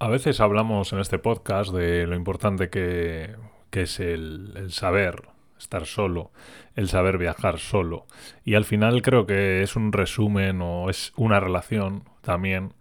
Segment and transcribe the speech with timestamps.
[0.00, 3.34] A veces hablamos en este podcast de lo importante que,
[3.72, 5.22] es el, el, saber
[5.58, 6.30] estar solo,
[6.76, 8.06] el saber viajar solo.
[8.44, 12.74] Y al final creo que es un resumen o es una relación también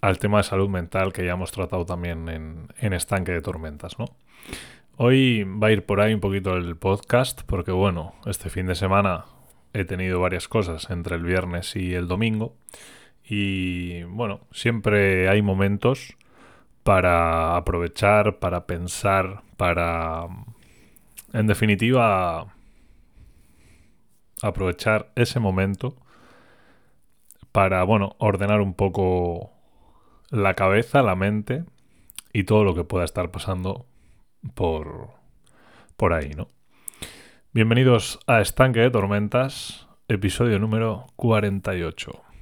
[0.00, 3.98] al tema de salud mental que ya hemos tratado también en, en Estanque de Tormentas,
[3.98, 4.04] ¿no?
[4.96, 8.76] Hoy va a ir por ahí un poquito el podcast porque bueno, este fin de
[8.76, 9.24] semana
[9.72, 12.54] he tenido varias cosas entre el viernes y el domingo
[13.26, 16.16] y bueno, siempre hay momentos
[16.82, 20.26] para aprovechar, para pensar, para,
[21.32, 22.54] en definitiva,
[24.42, 25.96] aprovechar ese momento
[27.52, 29.52] para, bueno, ordenar un poco
[30.30, 31.64] la cabeza, la mente
[32.32, 33.86] y todo lo que pueda estar pasando
[34.54, 35.10] por,
[35.96, 36.48] por ahí, ¿no?
[37.52, 42.33] Bienvenidos a Estanque de Tormentas, episodio número 48.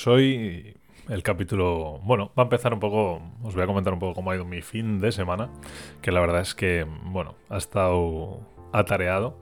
[0.00, 0.78] Pues hoy
[1.10, 4.30] el capítulo, bueno, va a empezar un poco, os voy a comentar un poco cómo
[4.30, 5.50] ha ido mi fin de semana,
[6.00, 8.40] que la verdad es que, bueno, ha estado
[8.72, 9.36] atareado.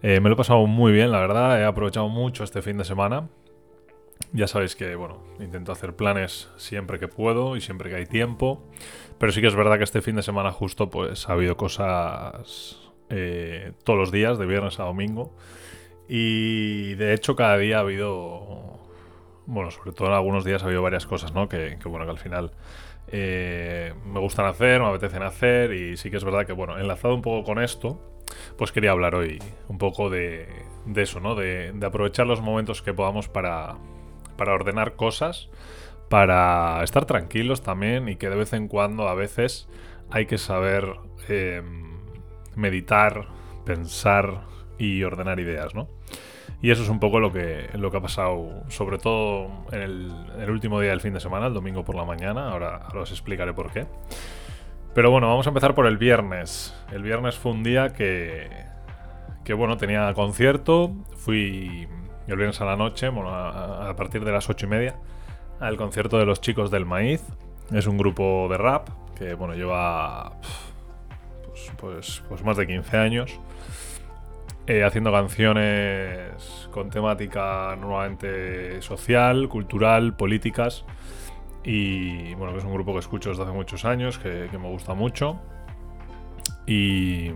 [0.00, 2.86] Eh, me lo he pasado muy bien, la verdad, he aprovechado mucho este fin de
[2.86, 3.28] semana.
[4.32, 8.64] Ya sabéis que, bueno, intento hacer planes siempre que puedo y siempre que hay tiempo,
[9.18, 12.80] pero sí que es verdad que este fin de semana justo, pues ha habido cosas
[13.10, 15.36] eh, todos los días, de viernes a domingo,
[16.08, 18.80] y de hecho cada día ha habido
[19.46, 21.48] bueno, sobre todo en algunos días ha habido varias cosas, ¿no?
[21.48, 22.52] Que, bueno, que al final
[23.08, 27.14] eh, me gustan hacer, me apetecen hacer y sí que es verdad que, bueno, enlazado
[27.14, 28.00] un poco con esto,
[28.56, 29.38] pues quería hablar hoy
[29.68, 30.48] un poco de,
[30.86, 31.34] de eso, ¿no?
[31.34, 33.76] De, aprovechar los momentos que podamos para,
[34.36, 35.48] para ordenar cosas,
[36.08, 39.68] para estar tranquilos también y que de vez en cuando a veces
[40.10, 40.96] hay que saber
[41.28, 41.62] eh,
[42.54, 43.28] meditar,
[43.64, 44.42] pensar
[44.78, 45.88] y ordenar ideas, ¿no?
[46.62, 50.50] Y eso es un poco lo que, lo que ha pasado, sobre todo en el,
[50.50, 52.50] último día del fin de semana, el domingo por la mañana.
[52.50, 53.86] Ahora, ahora, os explicaré por qué.
[54.94, 56.72] Pero bueno, vamos a empezar por el viernes.
[56.92, 58.48] El viernes fue un día que,
[59.44, 60.92] que bueno, tenía concierto.
[61.16, 61.88] Fui
[62.28, 64.94] el viernes a la noche, bueno, a, a partir de las ocho y media,
[65.58, 67.24] al concierto de los chicos del maíz.
[67.72, 70.34] Es un grupo de rap que, bueno, lleva
[71.44, 73.40] pues, pues, pues más de 15 años.
[74.68, 80.84] Eh, haciendo canciones con temática normalmente social, cultural, políticas.
[81.64, 84.94] Y bueno, que es un grupo que escucho desde hace muchos años, que, me gusta
[84.94, 85.40] mucho.
[86.64, 87.32] Y,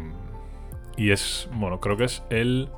[0.97, 2.69] y, es, bueno, creo que es el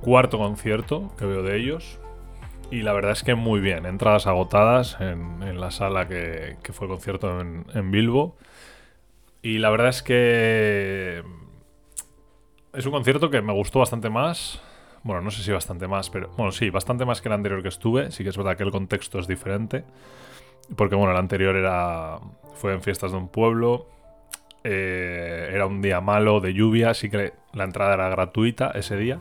[0.00, 2.00] cuarto concierto que veo de ellos.
[2.70, 6.72] Y la verdad es que muy bien, entradas agotadas en, en la sala que, que,
[6.72, 8.34] fue el concierto en, en Bilbo.
[9.42, 11.22] Y la verdad es que
[12.76, 14.60] es un concierto que me gustó bastante más.
[15.02, 16.30] Bueno, no sé si bastante más, pero.
[16.36, 18.10] Bueno, sí, bastante más que el anterior que estuve.
[18.10, 19.84] Sí que es verdad que el contexto es diferente.
[20.76, 22.18] Porque, bueno, el anterior era.
[22.54, 23.88] Fue en fiestas de un pueblo.
[24.64, 29.20] Eh, era un día malo de lluvia, así que la entrada era gratuita ese día.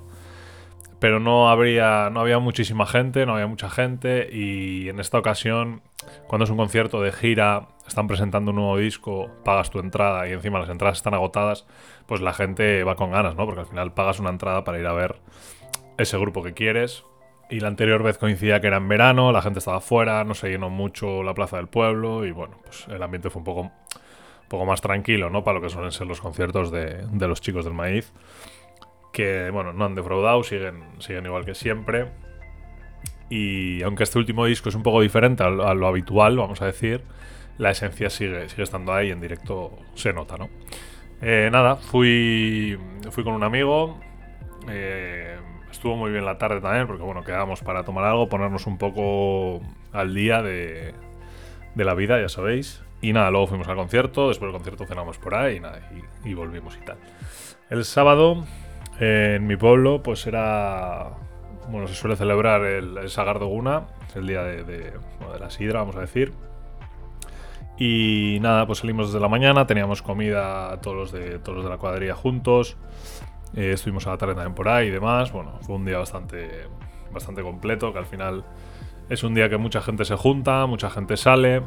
[1.00, 2.10] Pero no habría.
[2.10, 4.30] No había muchísima gente, no había mucha gente.
[4.32, 5.82] Y en esta ocasión,
[6.28, 10.34] cuando es un concierto de gira, están presentando un nuevo disco, pagas tu entrada y
[10.34, 11.66] encima las entradas están agotadas,
[12.06, 13.46] pues la gente va con ganas, ¿no?
[13.46, 15.18] Porque al final pagas una entrada para ir a ver
[15.98, 17.04] ese grupo que quieres.
[17.50, 20.50] Y la anterior vez coincidía que era en verano, la gente estaba fuera, no se
[20.50, 23.72] llenó mucho la plaza del pueblo y bueno, pues el ambiente fue un poco, un
[24.48, 25.44] poco más tranquilo, ¿no?
[25.44, 28.12] Para lo que suelen ser los conciertos de, de los chicos del maíz.
[29.16, 32.08] Que, bueno, no han defraudado, siguen, siguen igual que siempre.
[33.30, 37.02] Y aunque este último disco es un poco diferente a lo, habitual, vamos a decir,
[37.58, 40.50] la esencia sigue, sigue estando ahí, en directo se nota, ¿no?
[41.22, 42.78] Eh, nada, fui,
[43.10, 44.00] fui con un amigo,
[44.68, 45.38] eh,
[45.72, 49.62] estuvo muy bien la tarde también, porque bueno, quedamos para tomar algo, ponernos un poco
[49.94, 50.94] al día de,
[51.74, 52.84] de la vida, ya sabéis.
[53.02, 55.80] Y nada, luego fuimos al concierto, después del concierto cenamos por ahí y, nada,
[56.24, 56.98] y, volvimos y tal.
[57.70, 58.46] El sábado,
[59.00, 61.12] en mi pueblo, pues era
[61.70, 64.94] bueno, se suele celebrar el, el Sagardo Guna, el día de,
[65.40, 66.34] la sidra, vamos a decir.
[67.78, 71.78] Y nada, pues salimos desde la mañana, teníamos comida todos los de, todos de la
[71.78, 72.78] cuadrilla juntos.
[73.56, 75.32] Eh, estuvimos a la tarde también por ahí y demás.
[75.32, 76.68] Bueno, fue un día bastante,
[77.12, 78.46] bastante completo, que al final
[79.10, 81.62] es un día que mucha gente se junta, mucha gente sale.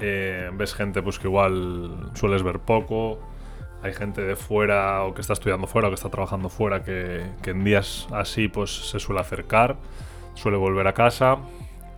[0.00, 3.18] Eh, ves gente pues que igual sueles ver poco.
[3.84, 7.22] Hay gente de fuera o que está estudiando fuera o que está trabajando fuera que,
[7.44, 9.76] en días así pues se suele acercar,
[10.32, 11.36] suele volver a casa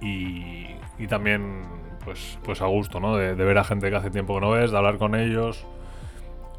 [0.00, 0.66] y,
[0.98, 1.62] y también
[2.04, 3.16] pues, pues a gusto, ¿no?
[3.16, 5.64] De, ver a gente que hace tiempo que no ves, de hablar con ellos.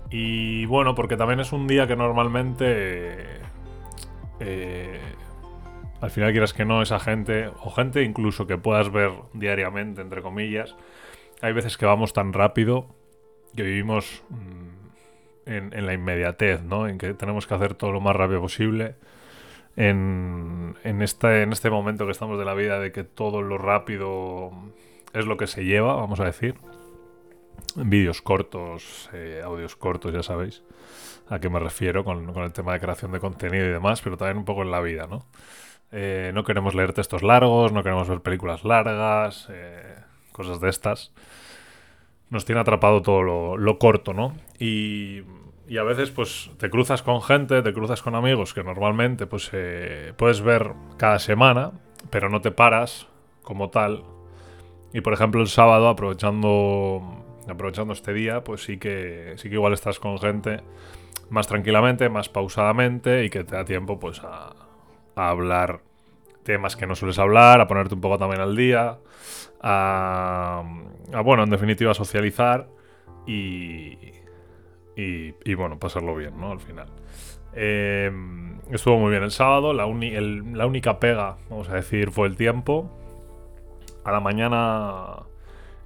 [0.09, 3.41] Y bueno, porque también es un día que normalmente...
[4.39, 5.01] Eh,
[5.99, 10.21] al final quieras que no, esa gente, o gente incluso que puedas ver diariamente, entre
[10.21, 10.75] comillas,
[11.41, 12.87] hay veces que vamos tan rápido
[13.55, 14.76] que vivimos mm,
[15.47, 16.87] en, la inmediatez, ¿no?
[16.87, 18.95] En que tenemos que hacer todo lo más rápido posible.
[19.75, 23.57] En, en, este, en este momento que estamos de la vida de que todo lo
[23.57, 24.51] rápido
[25.13, 26.55] es lo que se lleva, vamos a decir.
[27.75, 30.63] Vídeos cortos, eh, audios cortos, ya sabéis
[31.29, 34.17] a qué me refiero con, con el tema de creación de contenido y demás, pero
[34.17, 35.25] también un poco en la vida, ¿no?
[35.91, 39.95] Eh, no queremos leer textos largos, no queremos ver películas largas, eh,
[40.31, 41.11] cosas de estas.
[42.29, 44.35] Nos tiene atrapado todo lo, corto, ¿no?
[44.59, 45.23] Y,
[45.77, 50.13] a veces pues te cruzas con gente, te cruzas con amigos que normalmente pues eh,
[50.17, 51.73] puedes ver cada semana,
[52.09, 53.07] pero no te paras
[53.43, 54.03] como tal.
[54.93, 59.73] Y por ejemplo el sábado, aprovechando, aprovechando este día, pues sí que, sí que igual
[59.73, 60.61] estás con gente
[61.29, 64.55] más tranquilamente, más pausadamente y que te da tiempo pues a,
[65.15, 65.81] a hablar
[66.47, 68.99] temas que no sueles hablar, a ponerte un poco también al día,
[69.61, 70.63] a,
[71.23, 72.69] bueno, en definitiva, a socializar
[73.25, 73.97] y,
[74.97, 76.51] y, bueno, pasarlo bien, ¿no?
[76.51, 76.87] Al final.
[77.53, 78.11] Eh,
[78.71, 82.91] estuvo muy bien el sábado, la, única pega, vamos a decir, fue el tiempo.
[84.03, 85.23] A la mañana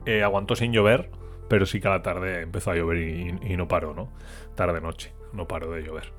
[0.06, 1.10] eh, aguantó sin llover,
[1.50, 4.10] pero sí que a la tarde empezó a llover y, y no paró, ¿no?
[4.56, 6.14] Tarde-noche, no paró de llover.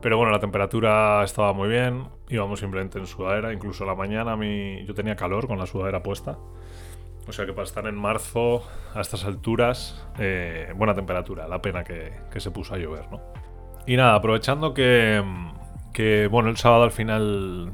[0.00, 4.32] Pero bueno, la temperatura estaba muy bien, íbamos simplemente en sudadera, incluso a la mañana
[4.32, 6.38] a mí, yo tenía calor con la sudadera puesta.
[7.28, 8.62] O sea que para estar en marzo
[8.94, 13.20] a estas alturas, eh, buena temperatura, la pena que, se puso a llover, ¿no?
[13.86, 15.22] Y nada, aprovechando que,
[16.30, 17.72] bueno, el sábado al final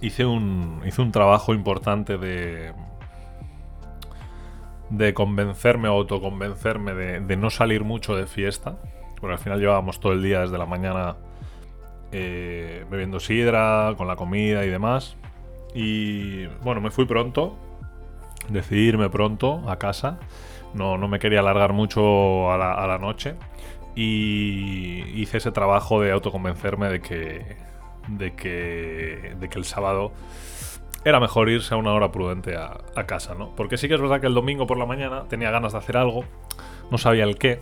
[0.00, 2.72] hice un, hice un trabajo importante de,
[4.90, 8.78] de convencerme o autoconvencerme de, de no salir mucho de fiesta
[9.22, 11.14] porque al final llevábamos todo el día desde la mañana
[12.10, 15.16] eh, bebiendo sidra, con la comida y demás.
[15.76, 17.56] Y bueno, me fui pronto,
[18.48, 20.18] decidí irme pronto a casa.
[20.74, 23.36] No, no me quería alargar mucho a la, noche.
[23.94, 27.56] Y hice ese trabajo de autoconvencerme de que,
[28.08, 30.12] de que, de que el sábado
[31.04, 33.54] era mejor irse a una hora prudente a, casa, ¿no?
[33.56, 35.96] Porque sí que es verdad que el domingo por la mañana tenía ganas de hacer
[35.96, 36.24] algo,
[36.90, 37.60] no sabía el qué,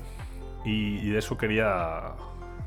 [0.65, 2.13] y, de eso quería.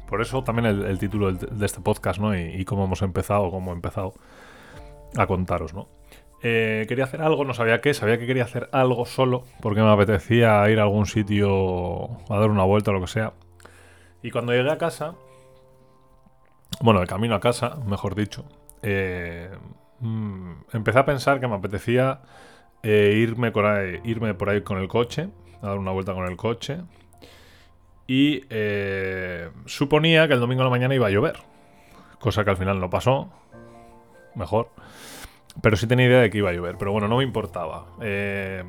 [0.07, 2.38] Por eso también el, título de este podcast, ¿no?
[2.38, 4.13] Y, cómo hemos empezado, cómo he empezado
[5.16, 5.88] a contaros, ¿no?
[6.45, 9.90] Eh, quería hacer algo, no sabía qué, sabía que quería hacer algo solo, porque me
[9.90, 13.34] apetecía ir a algún sitio a dar una vuelta o lo que sea.
[14.22, 15.16] Y cuando llegué a casa,
[16.81, 18.44] bueno, de camino a casa, mejor dicho,
[18.81, 19.50] eh,
[20.00, 22.19] mm, empecé a pensar que me apetecía
[22.84, 23.54] eh, irme,
[24.04, 25.30] irme por ahí con el coche,
[25.62, 26.80] a dar una vuelta con el coche,
[28.06, 31.38] y eh, suponía que el domingo a la mañana iba a llover,
[32.19, 33.31] cosa que al final no pasó,
[34.35, 34.69] mejor,
[35.62, 37.86] pero sí tenía idea de que iba a llover, pero bueno, no me importaba.
[38.02, 38.64] Eh,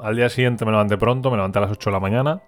[0.00, 2.42] al día siguiente me levanté pronto, me levanté a las 8 de la mañana,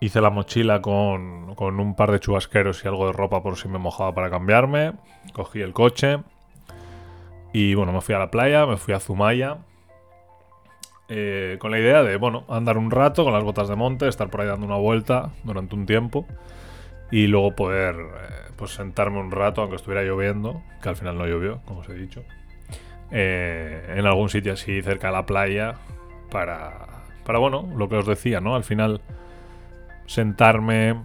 [0.00, 3.68] hice la mochila con, con un par de chubasqueros y algo de ropa por si
[3.68, 4.92] me mojaba para cambiarme,
[5.32, 6.18] cogí el coche
[7.52, 9.58] y bueno, me fui a la playa, me fui a Zumaya.
[11.08, 14.30] Eh, con la idea de, bueno, andar un rato con las botas de monte, estar
[14.30, 16.24] por ahí dando una vuelta durante un tiempo
[17.10, 21.26] y luego poder eh, pues sentarme un rato, aunque estuviera lloviendo, que al final no
[21.26, 22.22] llovió, como os he dicho,
[23.10, 25.74] eh, en algún sitio así cerca de la playa
[26.30, 26.86] para,
[27.24, 28.54] para, bueno, lo que os decía, ¿no?
[28.54, 29.00] Al final
[30.06, 31.02] sentarme...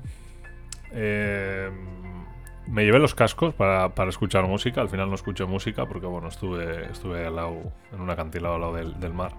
[2.68, 6.86] me llevé los cascos para, escuchar música, al final no escuché música porque, bueno, estuve,
[6.92, 9.32] estuve al lado, en un acantilado al lado del mar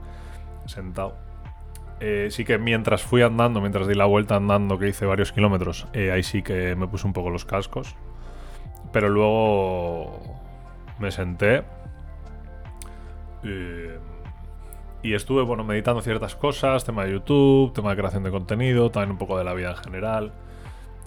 [0.67, 1.27] sentado.
[1.99, 5.87] Eh, sí que mientras fui andando, mientras di la vuelta andando, que hice varios kilómetros,
[5.95, 7.97] eh, ahí sí que me puse un poco los cascos.
[8.93, 10.21] Pero luego
[10.99, 11.65] me senté
[13.47, 13.99] eh,
[15.03, 19.13] y estuve bueno, meditando ciertas cosas, tema de YouTube, tema de creación de contenido, también
[19.13, 20.33] un poco de la vida en general.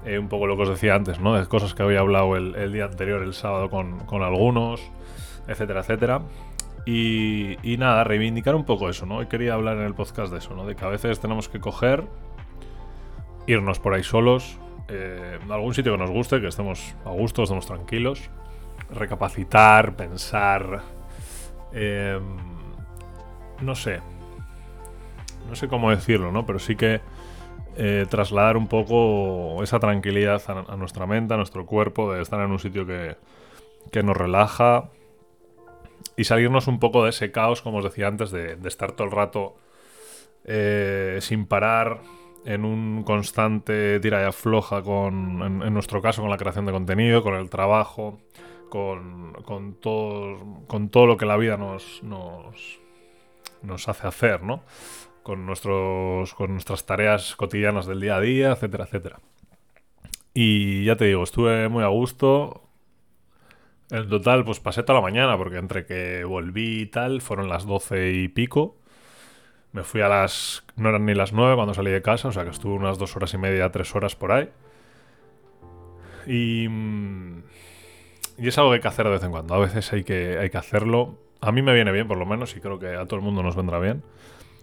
[0.06, 1.36] un poco lo que os decía antes, ¿no?
[1.36, 4.82] De cosas que había hablado el, día anterior, el sábado, con, con algunos,
[5.48, 6.22] etcétera, etcétera.
[6.86, 9.18] Y, y, nada, reivindicar un poco eso, ¿no?
[9.18, 10.66] Hoy quería hablar en el podcast de eso, ¿no?
[10.66, 12.06] De que a veces tenemos que coger,
[13.48, 14.58] irnos por ahí solos,
[14.92, 18.30] eh, a algún sitio que nos guste, que estemos a gusto, estemos tranquilos,
[18.92, 20.82] recapacitar, pensar,
[21.74, 22.20] eh,
[23.62, 24.00] no sé,
[25.48, 26.46] no sé cómo decirlo, ¿no?
[26.46, 27.02] Pero sí que
[27.76, 32.52] eh, trasladar un poco esa tranquilidad a, nuestra mente, a nuestro cuerpo, de estar en
[32.52, 33.16] un sitio que,
[33.92, 34.90] que nos relaja
[36.16, 39.12] y salirnos un poco de ese caos, como os decía antes, de, estar todo el
[39.12, 39.56] rato
[40.44, 42.02] eh, sin parar
[42.46, 47.24] en un constante tira y afloja con, en, nuestro caso, con la creación de contenido,
[47.24, 48.20] con el trabajo,
[48.70, 52.80] con, con, todo, con todo lo que la vida nos, nos,
[53.62, 54.64] nos hace hacer, ¿no?
[55.24, 59.20] Con, nuestros, con nuestras tareas cotidianas del día a día, etcétera, etcétera.
[60.34, 62.64] Y ya te digo, estuve muy a gusto.
[63.92, 67.66] En total, pues pasé toda la mañana, porque entre que volví y tal, fueron las
[67.66, 68.78] doce y pico.
[69.72, 70.64] Me fui a las...
[70.76, 73.16] no eran ni las nueve cuando salí de casa, o sea que estuve unas dos
[73.16, 74.50] horas y media, tres horas por ahí.
[76.28, 76.68] Y...
[78.40, 79.54] Y es algo que hay que hacer de vez en cuando.
[79.54, 81.18] A veces hay que, hay que hacerlo.
[81.42, 83.44] A mí me viene bien, por lo menos, y creo que a todo el mundo
[83.44, 84.04] nos vendrá bien.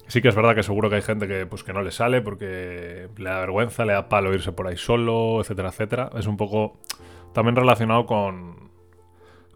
[0.08, 2.22] Sí que es verdad que seguro que hay gente que, pues, que no le sale
[2.22, 6.10] porque le da vergüenza, le da palo irse por ahí solo, etcétera, etcétera.
[6.16, 6.78] Es un poco
[7.32, 8.70] también relacionado con,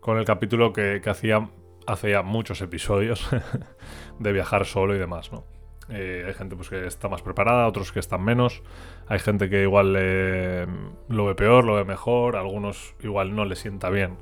[0.00, 1.48] con el capítulo que, que hacía
[1.86, 3.28] hace ya muchos episodios
[4.18, 5.44] de viajar solo y demás, ¿no?
[5.90, 8.62] Eh, hay gente pues, que está más preparada, otros que están menos.
[9.09, 9.92] Hay gente que igual
[11.09, 12.37] lo ve peor, lo ve mejor.
[12.37, 14.16] algunos igual no le sienta bien.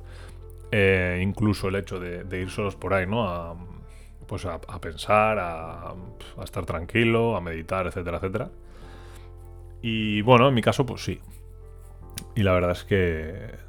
[0.71, 3.27] Eh, incluso el hecho de, ir solos por ahí, ¿no?
[3.27, 3.55] A,
[4.27, 5.95] pues a, pensar, a,
[6.43, 8.49] estar tranquilo, a meditar, etcétera, etcétera.
[9.81, 11.19] Y bueno, en mi caso, pues sí.
[12.35, 13.68] Y la verdad es que.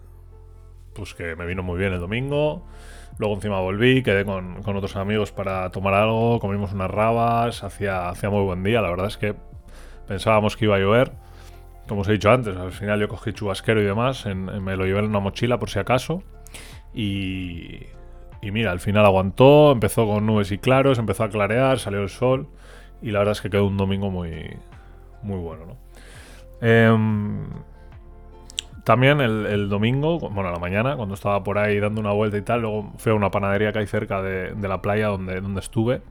[1.00, 2.62] Pues que me vino muy bien el domingo.
[3.16, 8.28] Luego encima volví, quedé con, otros amigos para tomar algo, comimos unas rabas, hacía, hacía
[8.28, 8.82] muy buen día.
[8.82, 9.34] La verdad es que
[10.06, 11.12] pensábamos que iba a llover.
[11.88, 14.98] Como os he dicho antes, al final yo cogí chubasquero y demás, me lo llevé
[14.98, 16.22] en una mochila por si acaso.
[16.92, 17.86] Y,
[18.42, 22.10] y mira, al final aguantó, empezó con nubes y claros, empezó a clarear, salió el
[22.10, 22.46] sol
[23.00, 24.54] y la verdad es que quedó un domingo muy,
[25.22, 25.76] muy bueno, ¿no?
[26.60, 27.48] Em,
[28.90, 32.42] también el, domingo, bueno, a la mañana, cuando estaba por ahí dando una vuelta y
[32.42, 36.02] tal, luego fui a una panadería que hay cerca de, la playa donde, donde estuve.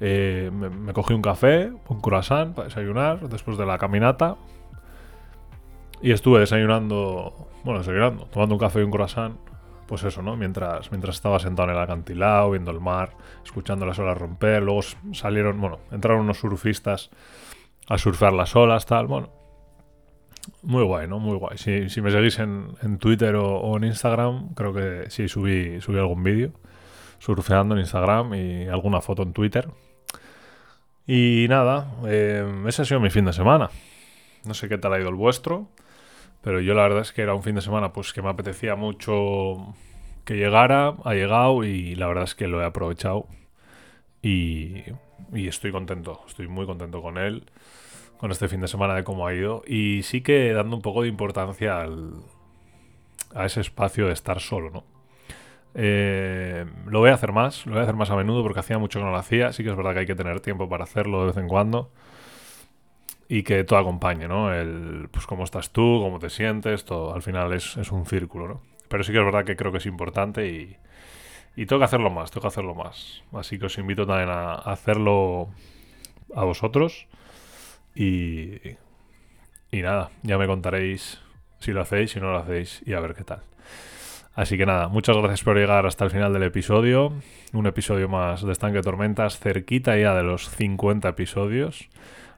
[0.00, 4.38] Eh, me, cogí un café, un croissant para desayunar después de la caminata.
[6.02, 9.36] Y estuve desayunando, bueno, desayunando, tomando un café y un croissant
[9.86, 10.34] pues eso, ¿no?
[10.34, 13.12] Mientras, mientras estaba sentado en el acantilado, viendo el mar,
[13.44, 14.80] escuchando las olas romper, luego
[15.12, 17.10] salieron, bueno, entraron unos surfistas
[17.88, 19.39] a surfear las olas, tal, bueno.
[20.62, 21.18] Muy guay, ¿no?
[21.18, 21.58] Muy guay.
[21.58, 26.52] Si, me seguís en, Twitter o, en Instagram, creo que sí subí, subí algún vídeo
[27.18, 29.68] surfeando en Instagram y alguna foto en Twitter.
[31.06, 33.68] Y nada, eh, ese ha sido mi fin de semana.
[34.44, 35.68] No sé qué tal ha ido el vuestro.
[36.42, 38.74] Pero yo la verdad es que era un fin de semana pues que me apetecía
[38.74, 39.74] mucho
[40.24, 43.26] que llegara, ha llegado y la verdad es que lo he aprovechado
[44.22, 44.82] y,
[45.32, 47.44] y estoy contento, estoy muy contento con él,
[48.20, 51.00] con este fin de semana de cómo ha ido y sí que dando un poco
[51.02, 52.12] de importancia al,
[53.34, 54.84] a ese espacio de estar solo, ¿no?
[55.74, 58.76] Eh, lo voy a hacer más, lo voy a hacer más a menudo porque hacía
[58.76, 60.84] mucho que no lo hacía, sí que es verdad que hay que tener tiempo para
[60.84, 61.92] hacerlo de vez en cuando
[63.26, 64.52] y que todo acompañe, ¿no?
[64.52, 68.60] El, pues cómo estás tú, cómo te sientes, todo al final es, un círculo, ¿no?
[68.90, 70.76] Pero sí que es verdad que creo que es importante y,
[71.56, 73.22] y tengo que hacerlo más, tengo que hacerlo más.
[73.32, 75.48] Así que os invito también a, hacerlo
[76.34, 77.06] a vosotros
[77.94, 78.54] y,
[79.70, 81.20] y nada, ya me contaréis
[81.58, 83.42] si lo hacéis, si no lo hacéis y a ver qué tal.
[84.34, 87.12] Así que nada, muchas gracias por llegar hasta el final del episodio.
[87.52, 91.88] Un episodio más de Estanque Tormentas, cerquita ya de los 50 episodios.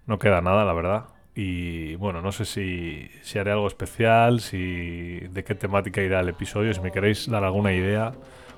[0.07, 1.05] No queda nada, la verdad.
[1.35, 6.29] Y bueno, no sé si, si haré algo especial, si de qué temática irá el
[6.31, 6.73] episodio.
[6.75, 8.13] Si me queréis dar alguna idea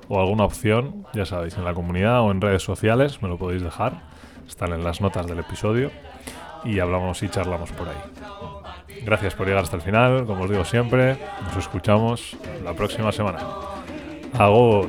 [0.09, 3.63] o alguna opción, ya sabéis, en la comunidad o en redes sociales, me lo podéis
[3.63, 4.01] dejar.
[4.49, 5.91] Están en las notas del episodio
[6.65, 9.03] y hablamos y charlamos por ahí.
[9.05, 13.41] Gracias por llegar hasta el final, como os digo siempre, nos escuchamos la próxima semana.
[14.39, 14.89] Hago